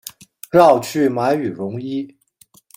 [0.49, 2.17] 绕去买羽绒衣